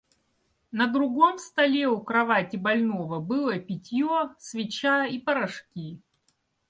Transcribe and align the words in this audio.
На 0.71 0.87
другом 0.87 1.37
столе 1.37 1.87
у 1.87 2.01
кровати 2.01 2.55
больного 2.57 3.19
было 3.19 3.59
питье, 3.59 4.31
свеча 4.39 5.05
и 5.05 5.19
порошки. 5.19 6.01